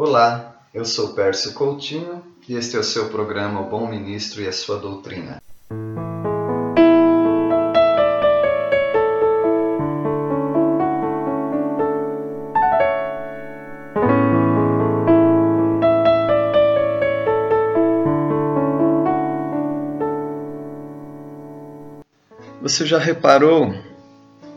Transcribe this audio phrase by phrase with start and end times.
[0.00, 4.46] Olá, eu sou Pércio Coutinho e este é o seu programa O Bom Ministro e
[4.46, 5.42] a Sua Doutrina.
[22.62, 23.74] Você já reparou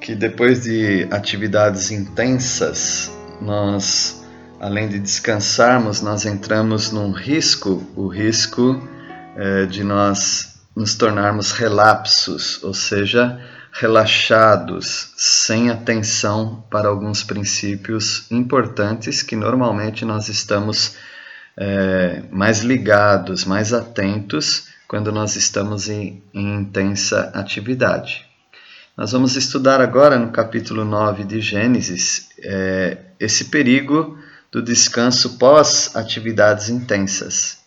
[0.00, 4.24] que depois de atividades intensas, nós
[4.60, 8.80] além de descansarmos, nós entramos num risco, o risco
[9.36, 13.40] é, de nós nos tornarmos relapsos, ou seja,
[13.72, 20.96] relaxados, sem atenção para alguns princípios importantes que normalmente nós estamos
[21.56, 28.24] é, mais ligados, mais atentos quando nós estamos em, em intensa atividade.
[28.96, 34.18] Nós vamos estudar agora no capítulo 9 de Gênesis é, esse perigo
[34.56, 37.58] do descanso pós atividades intensas.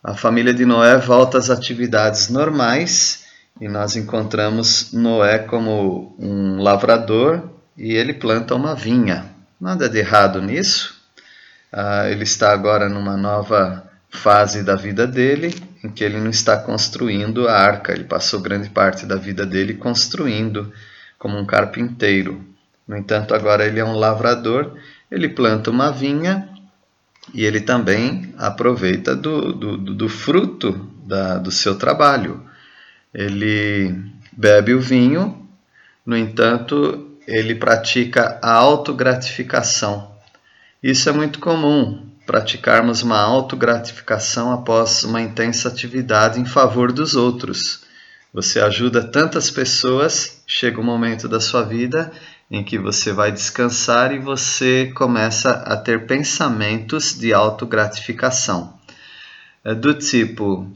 [0.00, 3.24] A família de Noé volta às atividades normais
[3.60, 9.26] e nós encontramos Noé como um lavrador e ele planta uma vinha.
[9.60, 10.94] Nada de errado nisso.
[11.72, 15.52] Ah, ele está agora numa nova fase da vida dele
[15.82, 19.74] em que ele não está construindo a arca, ele passou grande parte da vida dele
[19.74, 20.72] construindo
[21.18, 22.40] como um carpinteiro.
[22.86, 24.78] No entanto, agora ele é um lavrador
[25.10, 26.48] ele planta uma vinha
[27.32, 30.72] e ele também aproveita do, do, do fruto
[31.06, 32.42] da, do seu trabalho.
[33.12, 33.94] Ele
[34.32, 35.46] bebe o vinho,
[36.04, 40.16] no entanto, ele pratica a autogratificação.
[40.82, 47.84] Isso é muito comum, praticarmos uma autogratificação após uma intensa atividade em favor dos outros.
[48.32, 52.12] Você ajuda tantas pessoas, chega um momento da sua vida
[52.50, 58.74] em que você vai descansar e você começa a ter pensamentos de autogratificação.
[59.64, 60.66] É do tipo: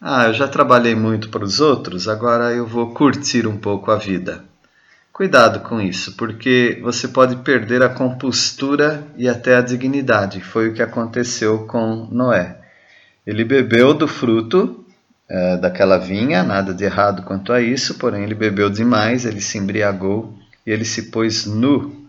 [0.00, 3.96] ah, eu já trabalhei muito para os outros, agora eu vou curtir um pouco a
[3.96, 4.44] vida.
[5.12, 10.42] Cuidado com isso, porque você pode perder a compostura e até a dignidade.
[10.42, 12.58] Foi o que aconteceu com Noé.
[13.26, 14.84] Ele bebeu do fruto
[15.26, 19.56] é, daquela vinha, nada de errado quanto a isso, porém ele bebeu demais, ele se
[19.56, 22.08] embriagou e ele se pôs nu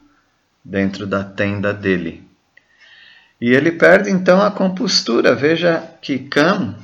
[0.63, 2.27] dentro da tenda dele.
[3.39, 5.35] E ele perde então a compostura.
[5.35, 6.75] Veja que Cam,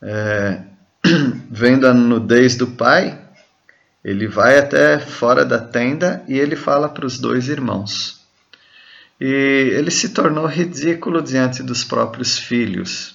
[0.00, 0.62] é,
[1.50, 3.18] vendo a nudez do pai,
[4.02, 8.20] ele vai até fora da tenda e ele fala para os dois irmãos.
[9.20, 13.14] E ele se tornou ridículo diante dos próprios filhos.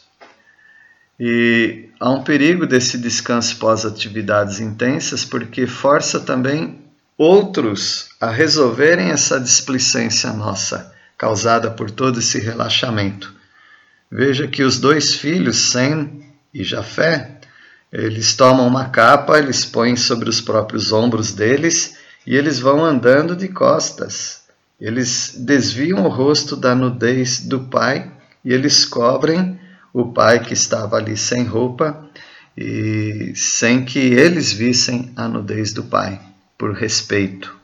[1.19, 6.86] E há um perigo desse descanso pós atividades intensas, porque força também
[7.17, 13.33] outros a resolverem essa displicência nossa, causada por todo esse relaxamento.
[14.09, 16.23] Veja que os dois filhos, Sem
[16.53, 17.39] e Jafé,
[17.91, 23.35] eles tomam uma capa, eles põem sobre os próprios ombros deles e eles vão andando
[23.35, 24.43] de costas.
[24.79, 28.11] Eles desviam o rosto da nudez do pai
[28.45, 29.59] e eles cobrem
[29.91, 32.05] o pai que estava ali sem roupa
[32.55, 36.26] e sem que eles vissem a nudez do pai
[36.57, 37.55] por respeito.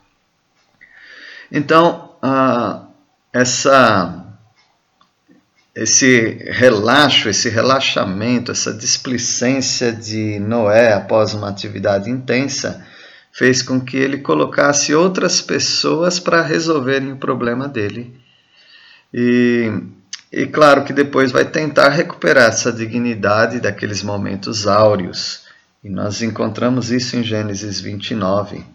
[1.50, 2.86] Então, ah,
[3.32, 4.20] essa
[5.74, 12.86] esse relaxo, esse relaxamento, essa displicência de Noé após uma atividade intensa
[13.32, 18.14] fez com que ele colocasse outras pessoas para resolverem o problema dele.
[19.12, 19.68] E,
[20.30, 25.42] e claro que depois vai tentar recuperar essa dignidade daqueles momentos áureos.
[25.82, 28.73] E nós encontramos isso em Gênesis 29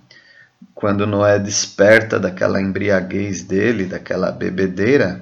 [0.74, 5.22] quando Noé desperta daquela embriaguez dele, daquela bebedeira,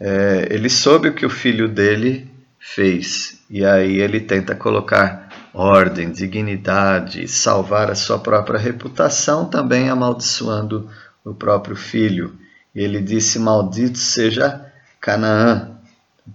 [0.00, 2.28] é, ele soube o que o filho dele
[2.58, 3.40] fez.
[3.48, 10.90] E aí ele tenta colocar ordem, dignidade, salvar a sua própria reputação, também amaldiçoando
[11.24, 12.36] o próprio filho.
[12.74, 14.66] Ele disse: Maldito seja
[15.00, 15.76] Canaã.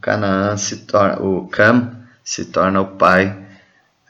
[0.02, 3.38] Canaã se torna, o Cam se torna o pai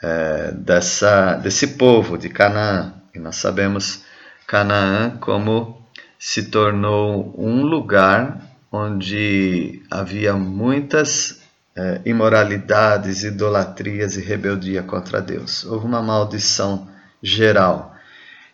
[0.01, 2.93] é, dessa, desse povo de Canaã.
[3.15, 4.05] E nós sabemos
[4.47, 5.85] Canaã como
[6.17, 8.41] se tornou um lugar
[8.71, 11.41] onde havia muitas
[11.75, 15.65] é, imoralidades, idolatrias e rebeldia contra Deus.
[15.65, 16.87] Houve uma maldição
[17.21, 17.93] geral.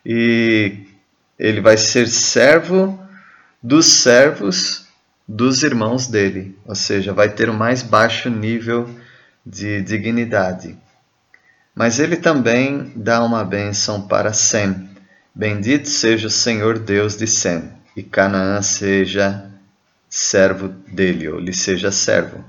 [0.05, 0.87] E
[1.37, 2.99] ele vai ser servo
[3.61, 4.87] dos servos
[5.27, 8.89] dos irmãos dele, ou seja, vai ter o mais baixo nível
[9.45, 10.77] de dignidade.
[11.73, 14.92] Mas ele também dá uma bênção para Sem,
[15.35, 19.49] Bendito seja o Senhor Deus de Sem, e Canaã seja
[20.07, 22.45] servo dele, ou lhe seja servo.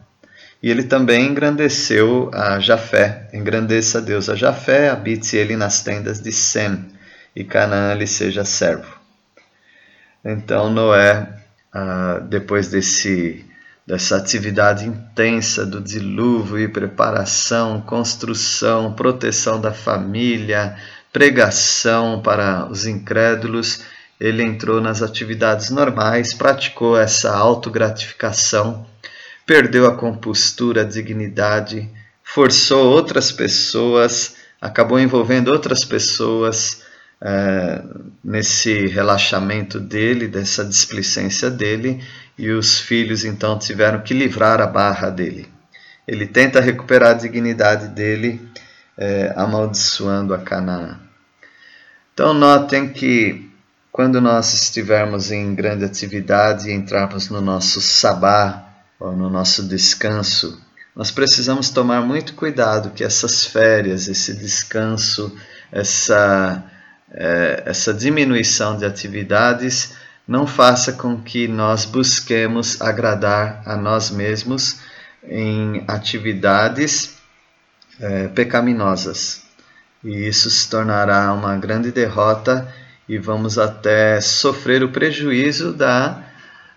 [0.63, 6.31] E ele também engrandeceu a Jafé, engrandeça Deus a Jafé, habite ele nas tendas de
[6.31, 6.85] Sem,
[7.35, 8.99] e Canaã lhe seja servo.
[10.23, 11.27] Então Noé,
[11.73, 13.45] ah, depois desse
[13.87, 20.77] dessa atividade intensa do dilúvio e preparação, construção, proteção da família,
[21.15, 23.85] pregação para os incrédulos,
[24.19, 28.85] ele entrou nas atividades normais, praticou essa autogratificação,
[29.47, 31.89] perdeu a compostura, a dignidade,
[32.25, 36.83] forçou outras pessoas, acabou envolvendo outras pessoas
[37.23, 37.81] é,
[38.25, 42.03] nesse relaxamento dele, dessa displicência dele,
[42.37, 45.47] e os filhos então tiveram que livrar a barra dele.
[46.09, 48.41] Ele tenta recuperar a dignidade dele,
[48.97, 50.99] é, amaldiçoando a Canaã.
[52.13, 53.51] Então notem que
[53.91, 58.69] quando nós estivermos em grande atividade e entrarmos no nosso sabá,
[58.99, 60.61] ou no nosso descanso,
[60.95, 65.37] nós precisamos tomar muito cuidado que essas férias, esse descanso,
[65.71, 66.63] essa,
[67.13, 69.95] é, essa diminuição de atividades
[70.27, 74.81] não faça com que nós busquemos agradar a nós mesmos
[75.23, 77.14] em atividades
[78.01, 79.43] é, pecaminosas.
[80.03, 82.69] E isso se tornará uma grande derrota
[83.09, 86.23] e vamos até sofrer o prejuízo da,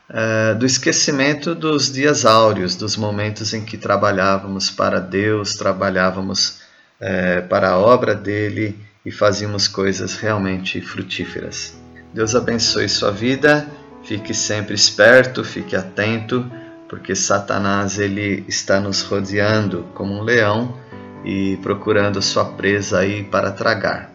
[0.10, 6.62] é, do esquecimento dos dias áureos, dos momentos em que trabalhávamos para Deus, trabalhávamos
[7.00, 11.76] é, para a obra dele e fazíamos coisas realmente frutíferas.
[12.14, 13.68] Deus abençoe sua vida.
[14.04, 16.50] Fique sempre esperto, fique atento,
[16.88, 20.78] porque Satanás ele está nos rodeando como um leão
[21.28, 24.10] e procurando sua presa aí para tragar.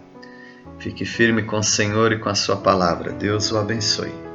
[0.78, 3.12] Fique firme com o Senhor e com a sua palavra.
[3.12, 4.31] Deus o abençoe.